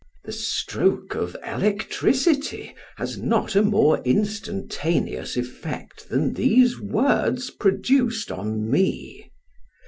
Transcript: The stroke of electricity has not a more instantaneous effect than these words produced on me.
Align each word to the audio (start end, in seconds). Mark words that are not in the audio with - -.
The 0.23 0.31
stroke 0.31 1.13
of 1.13 1.37
electricity 1.45 2.73
has 2.95 3.19
not 3.19 3.55
a 3.55 3.61
more 3.61 3.99
instantaneous 4.01 5.37
effect 5.37 6.09
than 6.09 6.33
these 6.33 6.79
words 6.79 7.51
produced 7.51 8.31
on 8.31 8.67
me. 8.67 9.29